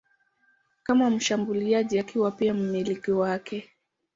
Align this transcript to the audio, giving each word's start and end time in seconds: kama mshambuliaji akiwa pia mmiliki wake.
kama 0.83 1.09
mshambuliaji 1.09 1.99
akiwa 1.99 2.31
pia 2.31 2.53
mmiliki 2.53 3.11
wake. 3.11 3.69